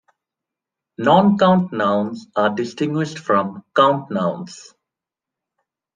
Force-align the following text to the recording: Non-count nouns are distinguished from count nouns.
Non-count 0.97 1.71
nouns 1.71 2.25
are 2.35 2.49
distinguished 2.55 3.19
from 3.19 3.63
count 3.75 4.09
nouns. 4.09 4.73